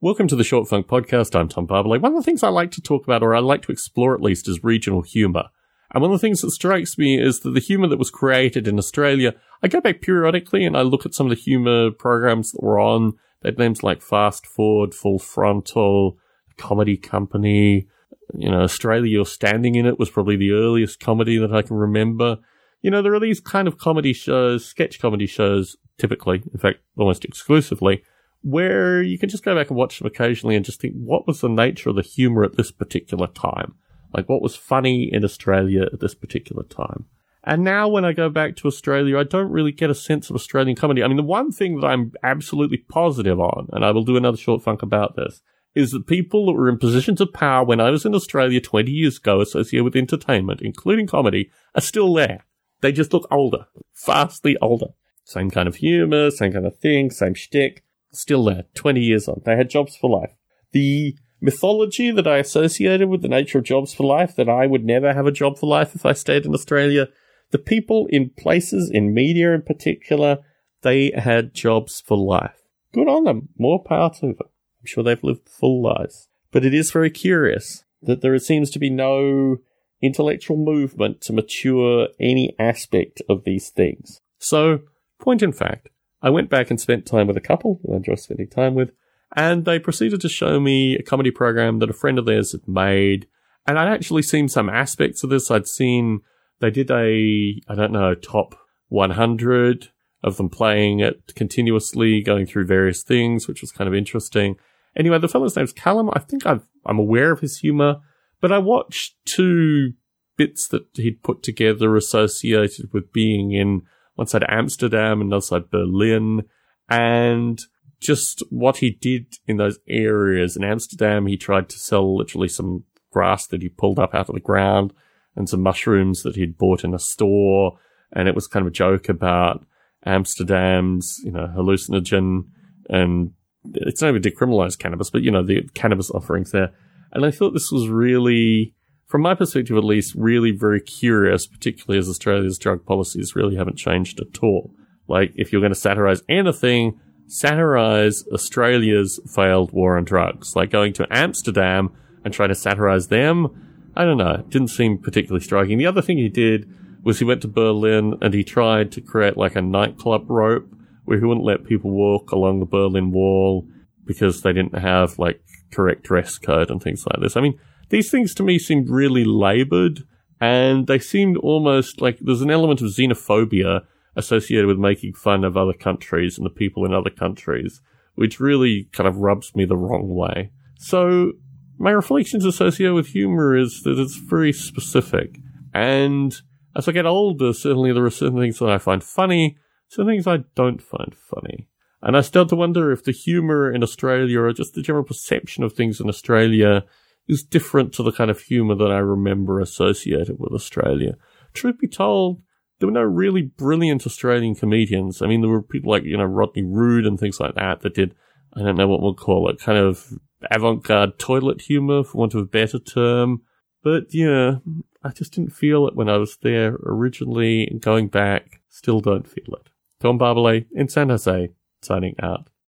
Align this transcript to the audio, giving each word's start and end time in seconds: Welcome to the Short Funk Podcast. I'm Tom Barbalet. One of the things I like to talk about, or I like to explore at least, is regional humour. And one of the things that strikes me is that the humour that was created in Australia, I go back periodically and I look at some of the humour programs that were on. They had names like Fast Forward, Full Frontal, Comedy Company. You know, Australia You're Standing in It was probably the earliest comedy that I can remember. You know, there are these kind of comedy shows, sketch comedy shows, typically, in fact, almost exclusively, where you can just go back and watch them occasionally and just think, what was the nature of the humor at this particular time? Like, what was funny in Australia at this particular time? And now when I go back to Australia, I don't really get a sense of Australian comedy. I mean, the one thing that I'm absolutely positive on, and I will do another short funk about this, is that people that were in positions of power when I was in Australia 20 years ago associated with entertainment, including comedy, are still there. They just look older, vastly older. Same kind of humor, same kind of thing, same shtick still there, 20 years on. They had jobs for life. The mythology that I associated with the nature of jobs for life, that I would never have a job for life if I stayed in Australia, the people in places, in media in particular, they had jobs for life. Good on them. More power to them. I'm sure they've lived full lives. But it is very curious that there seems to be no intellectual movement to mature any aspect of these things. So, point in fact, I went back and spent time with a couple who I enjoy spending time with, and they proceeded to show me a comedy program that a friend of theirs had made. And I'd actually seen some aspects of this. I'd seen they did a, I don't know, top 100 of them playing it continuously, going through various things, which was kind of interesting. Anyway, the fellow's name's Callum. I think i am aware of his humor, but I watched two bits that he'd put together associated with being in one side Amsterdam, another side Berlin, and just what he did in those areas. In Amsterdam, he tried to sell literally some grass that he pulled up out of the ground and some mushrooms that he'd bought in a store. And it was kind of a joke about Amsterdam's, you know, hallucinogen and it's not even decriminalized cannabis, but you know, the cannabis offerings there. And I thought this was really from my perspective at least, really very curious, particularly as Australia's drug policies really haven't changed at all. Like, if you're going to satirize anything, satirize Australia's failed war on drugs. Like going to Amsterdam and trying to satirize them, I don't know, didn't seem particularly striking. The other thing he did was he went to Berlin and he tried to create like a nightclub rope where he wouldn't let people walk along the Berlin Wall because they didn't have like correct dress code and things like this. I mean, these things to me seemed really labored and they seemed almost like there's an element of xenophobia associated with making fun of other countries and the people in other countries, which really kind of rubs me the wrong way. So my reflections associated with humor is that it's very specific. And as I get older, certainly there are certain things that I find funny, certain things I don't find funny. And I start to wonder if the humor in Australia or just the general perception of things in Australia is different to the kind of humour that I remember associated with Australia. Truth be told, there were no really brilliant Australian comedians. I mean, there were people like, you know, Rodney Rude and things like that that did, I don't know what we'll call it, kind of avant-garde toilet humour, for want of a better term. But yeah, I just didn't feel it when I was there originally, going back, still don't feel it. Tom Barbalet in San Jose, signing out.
Welcome 0.00 0.28
to 0.28 0.36
the 0.36 0.44
Short 0.44 0.68
Funk 0.68 0.86
Podcast. 0.86 1.34
I'm 1.34 1.48
Tom 1.48 1.66
Barbalet. 1.66 2.00
One 2.00 2.12
of 2.12 2.14
the 2.14 2.22
things 2.22 2.44
I 2.44 2.50
like 2.50 2.70
to 2.70 2.80
talk 2.80 3.02
about, 3.02 3.24
or 3.24 3.34
I 3.34 3.40
like 3.40 3.62
to 3.62 3.72
explore 3.72 4.14
at 4.14 4.22
least, 4.22 4.48
is 4.48 4.62
regional 4.62 5.02
humour. 5.02 5.46
And 5.92 6.00
one 6.00 6.12
of 6.12 6.20
the 6.20 6.24
things 6.24 6.40
that 6.40 6.52
strikes 6.52 6.96
me 6.96 7.20
is 7.20 7.40
that 7.40 7.50
the 7.50 7.58
humour 7.58 7.88
that 7.88 7.98
was 7.98 8.08
created 8.08 8.68
in 8.68 8.78
Australia, 8.78 9.34
I 9.60 9.66
go 9.66 9.80
back 9.80 10.00
periodically 10.00 10.64
and 10.64 10.76
I 10.76 10.82
look 10.82 11.04
at 11.04 11.14
some 11.14 11.26
of 11.26 11.30
the 11.30 11.42
humour 11.42 11.90
programs 11.90 12.52
that 12.52 12.62
were 12.62 12.78
on. 12.78 13.14
They 13.42 13.48
had 13.48 13.58
names 13.58 13.82
like 13.82 14.00
Fast 14.00 14.46
Forward, 14.46 14.94
Full 14.94 15.18
Frontal, 15.18 16.16
Comedy 16.56 16.96
Company. 16.96 17.88
You 18.34 18.52
know, 18.52 18.60
Australia 18.60 19.10
You're 19.10 19.26
Standing 19.26 19.74
in 19.74 19.84
It 19.84 19.98
was 19.98 20.10
probably 20.10 20.36
the 20.36 20.52
earliest 20.52 21.00
comedy 21.00 21.38
that 21.38 21.52
I 21.52 21.62
can 21.62 21.76
remember. 21.76 22.38
You 22.82 22.92
know, 22.92 23.02
there 23.02 23.14
are 23.14 23.20
these 23.20 23.40
kind 23.40 23.66
of 23.66 23.78
comedy 23.78 24.12
shows, 24.12 24.64
sketch 24.64 25.00
comedy 25.00 25.26
shows, 25.26 25.76
typically, 25.98 26.44
in 26.52 26.60
fact, 26.60 26.78
almost 26.96 27.24
exclusively, 27.24 28.04
where 28.42 29.02
you 29.02 29.18
can 29.18 29.28
just 29.28 29.44
go 29.44 29.54
back 29.54 29.68
and 29.68 29.76
watch 29.76 29.98
them 29.98 30.06
occasionally 30.06 30.56
and 30.56 30.64
just 30.64 30.80
think, 30.80 30.94
what 30.94 31.26
was 31.26 31.40
the 31.40 31.48
nature 31.48 31.90
of 31.90 31.96
the 31.96 32.02
humor 32.02 32.44
at 32.44 32.56
this 32.56 32.70
particular 32.70 33.26
time? 33.26 33.74
Like, 34.12 34.28
what 34.28 34.42
was 34.42 34.56
funny 34.56 35.10
in 35.12 35.24
Australia 35.24 35.82
at 35.92 36.00
this 36.00 36.14
particular 36.14 36.62
time? 36.62 37.06
And 37.44 37.64
now 37.64 37.88
when 37.88 38.04
I 38.04 38.12
go 38.12 38.28
back 38.28 38.56
to 38.56 38.68
Australia, 38.68 39.18
I 39.18 39.24
don't 39.24 39.50
really 39.50 39.72
get 39.72 39.90
a 39.90 39.94
sense 39.94 40.28
of 40.28 40.36
Australian 40.36 40.76
comedy. 40.76 41.02
I 41.02 41.08
mean, 41.08 41.16
the 41.16 41.22
one 41.22 41.50
thing 41.50 41.80
that 41.80 41.86
I'm 41.86 42.12
absolutely 42.22 42.78
positive 42.78 43.40
on, 43.40 43.68
and 43.72 43.84
I 43.84 43.90
will 43.90 44.04
do 44.04 44.16
another 44.16 44.36
short 44.36 44.62
funk 44.62 44.82
about 44.82 45.16
this, 45.16 45.40
is 45.74 45.92
that 45.92 46.06
people 46.06 46.46
that 46.46 46.52
were 46.52 46.68
in 46.68 46.78
positions 46.78 47.20
of 47.20 47.32
power 47.32 47.64
when 47.64 47.80
I 47.80 47.90
was 47.90 48.04
in 48.04 48.14
Australia 48.14 48.60
20 48.60 48.90
years 48.90 49.18
ago 49.18 49.40
associated 49.40 49.84
with 49.84 49.96
entertainment, 49.96 50.60
including 50.62 51.06
comedy, 51.06 51.50
are 51.74 51.80
still 51.80 52.12
there. 52.14 52.44
They 52.80 52.92
just 52.92 53.12
look 53.12 53.26
older, 53.30 53.66
vastly 54.04 54.56
older. 54.60 54.88
Same 55.24 55.50
kind 55.50 55.68
of 55.68 55.76
humor, 55.76 56.30
same 56.30 56.52
kind 56.52 56.66
of 56.66 56.78
thing, 56.78 57.10
same 57.10 57.34
shtick 57.34 57.84
still 58.12 58.44
there, 58.44 58.64
20 58.74 59.00
years 59.00 59.28
on. 59.28 59.42
They 59.44 59.56
had 59.56 59.70
jobs 59.70 59.96
for 59.96 60.10
life. 60.10 60.34
The 60.72 61.16
mythology 61.40 62.10
that 62.10 62.26
I 62.26 62.38
associated 62.38 63.08
with 63.08 63.22
the 63.22 63.28
nature 63.28 63.58
of 63.58 63.64
jobs 63.64 63.94
for 63.94 64.04
life, 64.04 64.34
that 64.36 64.48
I 64.48 64.66
would 64.66 64.84
never 64.84 65.12
have 65.12 65.26
a 65.26 65.32
job 65.32 65.58
for 65.58 65.66
life 65.66 65.94
if 65.94 66.04
I 66.04 66.12
stayed 66.12 66.46
in 66.46 66.54
Australia, 66.54 67.08
the 67.50 67.58
people 67.58 68.06
in 68.10 68.30
places, 68.30 68.90
in 68.90 69.14
media 69.14 69.54
in 69.54 69.62
particular, 69.62 70.38
they 70.82 71.12
had 71.16 71.54
jobs 71.54 72.00
for 72.00 72.16
life. 72.16 72.62
Good 72.92 73.08
on 73.08 73.24
them. 73.24 73.48
More 73.58 73.82
power 73.82 74.10
to 74.14 74.20
them. 74.20 74.36
I'm 74.40 74.86
sure 74.86 75.02
they've 75.02 75.22
lived 75.22 75.48
full 75.48 75.82
lives. 75.82 76.28
But 76.50 76.64
it 76.64 76.74
is 76.74 76.90
very 76.90 77.10
curious 77.10 77.84
that 78.02 78.20
there 78.20 78.38
seems 78.38 78.70
to 78.70 78.78
be 78.78 78.90
no 78.90 79.58
intellectual 80.00 80.56
movement 80.56 81.20
to 81.22 81.32
mature 81.32 82.08
any 82.20 82.54
aspect 82.58 83.20
of 83.28 83.44
these 83.44 83.70
things. 83.70 84.20
So, 84.38 84.80
point 85.18 85.42
in 85.42 85.52
fact, 85.52 85.88
I 86.22 86.30
went 86.30 86.50
back 86.50 86.70
and 86.70 86.80
spent 86.80 87.06
time 87.06 87.26
with 87.26 87.36
a 87.36 87.42
couple 87.42 87.80
who 87.82 87.92
I 87.92 87.96
enjoy 87.96 88.16
spending 88.16 88.48
time 88.48 88.74
with, 88.74 88.90
and 89.36 89.64
they 89.64 89.78
proceeded 89.78 90.20
to 90.20 90.28
show 90.28 90.58
me 90.58 90.96
a 90.96 91.02
comedy 91.02 91.30
program 91.30 91.78
that 91.78 91.90
a 91.90 91.94
friend 91.94 92.18
of 92.18 92.26
theirs 92.26 92.52
had 92.52 92.66
made. 92.66 93.26
And 93.66 93.78
I'd 93.78 93.92
actually 93.92 94.22
seen 94.22 94.48
some 94.48 94.68
aspects 94.68 95.22
of 95.22 95.30
this. 95.30 95.50
I'd 95.50 95.68
seen 95.68 96.20
they 96.60 96.70
did 96.70 96.90
a, 96.90 97.60
I 97.68 97.74
don't 97.74 97.92
know, 97.92 98.14
top 98.14 98.54
100 98.88 99.88
of 100.24 100.36
them 100.36 100.48
playing 100.48 101.00
it 101.00 101.34
continuously, 101.34 102.20
going 102.20 102.46
through 102.46 102.66
various 102.66 103.02
things, 103.02 103.46
which 103.46 103.60
was 103.60 103.70
kind 103.70 103.86
of 103.86 103.94
interesting. 103.94 104.56
Anyway, 104.96 105.18
the 105.18 105.28
fellow's 105.28 105.56
name's 105.56 105.72
Callum. 105.72 106.10
I 106.12 106.18
think 106.18 106.46
i 106.46 106.58
am 106.88 106.98
aware 106.98 107.30
of 107.30 107.40
his 107.40 107.58
humor, 107.58 108.00
but 108.40 108.50
I 108.50 108.58
watched 108.58 109.14
two 109.24 109.92
bits 110.36 110.66
that 110.68 110.86
he'd 110.94 111.22
put 111.22 111.42
together 111.42 111.94
associated 111.96 112.92
with 112.92 113.12
being 113.12 113.52
in 113.52 113.82
one 114.18 114.26
side 114.26 114.44
Amsterdam, 114.48 115.20
another 115.20 115.40
side 115.40 115.70
Berlin, 115.70 116.42
and 116.90 117.60
just 118.00 118.42
what 118.50 118.78
he 118.78 118.90
did 118.90 119.26
in 119.46 119.58
those 119.58 119.78
areas. 119.88 120.56
In 120.56 120.64
Amsterdam, 120.64 121.26
he 121.26 121.36
tried 121.36 121.68
to 121.68 121.78
sell 121.78 122.16
literally 122.16 122.48
some 122.48 122.82
grass 123.12 123.46
that 123.46 123.62
he 123.62 123.68
pulled 123.68 124.00
up 124.00 124.16
out 124.16 124.28
of 124.28 124.34
the 124.34 124.40
ground 124.40 124.92
and 125.36 125.48
some 125.48 125.62
mushrooms 125.62 126.24
that 126.24 126.34
he'd 126.34 126.58
bought 126.58 126.82
in 126.82 126.94
a 126.94 126.98
store. 126.98 127.78
And 128.12 128.26
it 128.26 128.34
was 128.34 128.48
kind 128.48 128.66
of 128.66 128.72
a 128.72 128.74
joke 128.74 129.08
about 129.08 129.64
Amsterdam's, 130.04 131.20
you 131.22 131.30
know, 131.30 131.46
hallucinogen 131.56 132.48
and 132.90 133.34
it's 133.74 134.02
not 134.02 134.08
even 134.08 134.22
decriminalized 134.22 134.80
cannabis, 134.80 135.10
but 135.10 135.22
you 135.22 135.30
know, 135.30 135.44
the 135.44 135.62
cannabis 135.74 136.10
offerings 136.10 136.50
there. 136.50 136.72
And 137.12 137.24
I 137.24 137.30
thought 137.30 137.52
this 137.52 137.70
was 137.70 137.88
really 137.88 138.74
from 139.08 139.22
my 139.22 139.34
perspective 139.34 139.76
at 139.76 139.84
least, 139.84 140.14
really 140.14 140.52
very 140.52 140.80
curious, 140.80 141.46
particularly 141.46 141.98
as 141.98 142.08
Australia's 142.08 142.58
drug 142.58 142.84
policies 142.84 143.34
really 143.34 143.56
haven't 143.56 143.76
changed 143.76 144.20
at 144.20 144.42
all. 144.42 144.70
Like, 145.08 145.32
if 145.34 145.50
you're 145.50 145.62
going 145.62 145.72
to 145.72 145.78
satirize 145.78 146.22
anything, 146.28 147.00
satirize 147.26 148.24
Australia's 148.32 149.18
failed 149.26 149.72
war 149.72 149.96
on 149.96 150.04
drugs. 150.04 150.54
Like 150.54 150.70
going 150.70 150.92
to 150.94 151.06
Amsterdam 151.10 151.90
and 152.24 152.34
trying 152.34 152.50
to 152.50 152.54
satirize 152.54 153.08
them, 153.08 153.90
I 153.96 154.04
don't 154.04 154.18
know, 154.18 154.44
didn't 154.48 154.68
seem 154.68 154.98
particularly 154.98 155.44
striking. 155.44 155.78
The 155.78 155.86
other 155.86 156.02
thing 156.02 156.18
he 156.18 156.28
did 156.28 156.68
was 157.02 157.18
he 157.18 157.24
went 157.24 157.42
to 157.42 157.48
Berlin 157.48 158.14
and 158.20 158.34
he 158.34 158.44
tried 158.44 158.92
to 158.92 159.00
create 159.00 159.36
like 159.36 159.56
a 159.56 159.62
nightclub 159.62 160.28
rope 160.28 160.68
where 161.04 161.18
he 161.18 161.24
wouldn't 161.24 161.46
let 161.46 161.64
people 161.64 161.90
walk 161.90 162.32
along 162.32 162.60
the 162.60 162.66
Berlin 162.66 163.12
Wall 163.12 163.66
because 164.04 164.42
they 164.42 164.52
didn't 164.52 164.78
have 164.78 165.18
like 165.18 165.40
correct 165.70 166.02
dress 166.02 166.38
code 166.38 166.70
and 166.70 166.82
things 166.82 167.06
like 167.06 167.20
this. 167.20 167.36
I 167.36 167.40
mean, 167.40 167.58
these 167.88 168.10
things 168.10 168.34
to 168.34 168.42
me 168.42 168.58
seemed 168.58 168.90
really 168.90 169.24
labored 169.24 170.04
and 170.40 170.86
they 170.86 170.98
seemed 170.98 171.36
almost 171.38 172.00
like 172.00 172.18
there's 172.20 172.42
an 172.42 172.50
element 172.50 172.80
of 172.80 172.88
xenophobia 172.88 173.82
associated 174.16 174.66
with 174.66 174.78
making 174.78 175.14
fun 175.14 175.44
of 175.44 175.56
other 175.56 175.72
countries 175.72 176.36
and 176.36 176.44
the 176.44 176.50
people 176.50 176.84
in 176.84 176.92
other 176.92 177.10
countries, 177.10 177.80
which 178.14 178.40
really 178.40 178.88
kind 178.92 179.08
of 179.08 179.18
rubs 179.18 179.54
me 179.54 179.64
the 179.64 179.76
wrong 179.76 180.14
way. 180.14 180.50
So 180.78 181.32
my 181.78 181.90
reflections 181.90 182.44
associated 182.44 182.94
with 182.94 183.08
humor 183.08 183.56
is 183.56 183.82
that 183.84 183.98
it's 183.98 184.16
very 184.16 184.52
specific. 184.52 185.38
And 185.72 186.34
as 186.76 186.88
I 186.88 186.92
get 186.92 187.06
older, 187.06 187.52
certainly 187.52 187.92
there 187.92 188.04
are 188.04 188.10
certain 188.10 188.38
things 188.38 188.58
that 188.58 188.70
I 188.70 188.78
find 188.78 189.02
funny, 189.02 189.56
certain 189.88 190.12
things 190.12 190.26
I 190.26 190.38
don't 190.54 190.82
find 190.82 191.14
funny. 191.14 191.68
And 192.02 192.16
I 192.16 192.20
start 192.20 192.48
to 192.50 192.56
wonder 192.56 192.92
if 192.92 193.04
the 193.04 193.12
humor 193.12 193.72
in 193.72 193.82
Australia 193.82 194.40
or 194.40 194.52
just 194.52 194.74
the 194.74 194.82
general 194.82 195.04
perception 195.04 195.64
of 195.64 195.72
things 195.72 196.00
in 196.00 196.08
Australia 196.08 196.84
is 197.28 197.42
different 197.42 197.92
to 197.94 198.02
the 198.02 198.12
kind 198.12 198.30
of 198.30 198.40
humour 198.40 198.74
that 198.74 198.90
I 198.90 198.98
remember 198.98 199.60
associated 199.60 200.36
with 200.38 200.52
Australia. 200.52 201.16
Truth 201.52 201.78
be 201.78 201.88
told, 201.88 202.42
there 202.78 202.86
were 202.86 202.92
no 202.92 203.02
really 203.02 203.42
brilliant 203.42 204.06
Australian 204.06 204.54
comedians. 204.54 205.20
I 205.20 205.26
mean, 205.26 205.40
there 205.40 205.50
were 205.50 205.62
people 205.62 205.90
like, 205.90 206.04
you 206.04 206.16
know, 206.16 206.24
Rodney 206.24 206.64
Rude 206.64 207.06
and 207.06 207.18
things 207.18 207.40
like 207.40 207.54
that 207.56 207.80
that 207.80 207.94
did, 207.94 208.14
I 208.54 208.62
don't 208.62 208.76
know 208.76 208.88
what 208.88 209.02
we'll 209.02 209.14
call 209.14 209.48
it, 209.50 209.60
kind 209.60 209.78
of 209.78 210.12
avant-garde 210.50 211.18
toilet 211.18 211.62
humour, 211.62 212.04
for 212.04 212.18
want 212.18 212.34
of 212.34 212.42
a 212.42 212.46
better 212.46 212.78
term. 212.78 213.42
But 213.82 214.06
yeah, 214.10 214.56
I 215.02 215.10
just 215.10 215.32
didn't 215.32 215.52
feel 215.52 215.86
it 215.86 215.96
when 215.96 216.08
I 216.08 216.16
was 216.16 216.38
there 216.42 216.76
originally, 216.84 217.66
going 217.80 218.08
back, 218.08 218.60
still 218.68 219.00
don't 219.00 219.26
feel 219.28 219.54
it. 219.54 219.70
Tom 220.00 220.18
Barbalet 220.18 220.66
in 220.72 220.88
San 220.88 221.08
Jose, 221.08 221.50
signing 221.82 222.14
out. 222.22 222.48